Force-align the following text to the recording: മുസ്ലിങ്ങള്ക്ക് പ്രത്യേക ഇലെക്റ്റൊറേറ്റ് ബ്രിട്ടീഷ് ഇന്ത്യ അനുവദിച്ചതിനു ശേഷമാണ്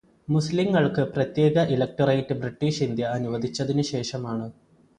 മുസ്ലിങ്ങള്ക്ക് 0.27 1.03
പ്രത്യേക 1.11 1.65
ഇലെക്റ്റൊറേറ്റ് 1.73 2.39
ബ്രിട്ടീഷ് 2.41 2.83
ഇന്ത്യ 2.83 3.13
അനുവദിച്ചതിനു 3.17 3.85
ശേഷമാണ് 3.91 4.47